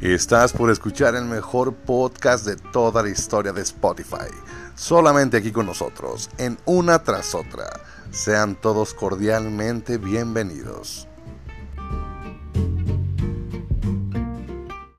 Estás 0.00 0.54
por 0.54 0.70
escuchar 0.70 1.14
el 1.14 1.26
mejor 1.26 1.74
podcast 1.74 2.46
de 2.46 2.56
toda 2.56 3.02
la 3.02 3.10
historia 3.10 3.52
de 3.52 3.60
Spotify. 3.60 4.30
Solamente 4.74 5.36
aquí 5.36 5.52
con 5.52 5.66
nosotros, 5.66 6.30
en 6.38 6.56
una 6.64 7.02
tras 7.02 7.34
otra. 7.34 7.68
Sean 8.10 8.58
todos 8.58 8.94
cordialmente 8.94 9.98
bienvenidos. 9.98 11.09